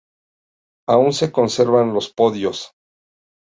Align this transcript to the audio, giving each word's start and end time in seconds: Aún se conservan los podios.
Aún 0.89 1.13
se 1.13 1.31
conservan 1.31 1.93
los 1.93 2.09
podios. 2.11 2.71